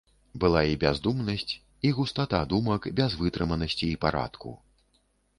[0.43, 1.51] Была і бяздумнасць,
[1.89, 4.55] і густата думак без вытрыманасці і парадку.